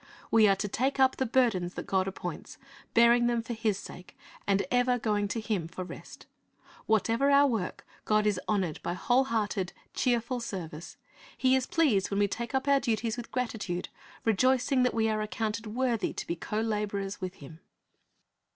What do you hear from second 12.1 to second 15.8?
we take up our duties with gratitude, rejoicing that we are accounted